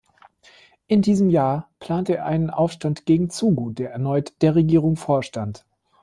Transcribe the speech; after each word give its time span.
In 0.87 1.03
diesem 1.03 1.29
Jahr 1.29 1.69
plante 1.79 2.15
er 2.17 2.25
einen 2.25 2.49
Aufstand 2.49 3.05
gegen 3.05 3.29
Zogu, 3.29 3.69
der 3.69 3.91
erneut 3.91 4.33
der 4.41 4.55
Regierung 4.55 4.95
vorstand. 4.95 5.63